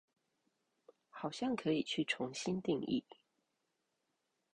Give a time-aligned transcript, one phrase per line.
[1.11, 3.03] 好像可以去重新定義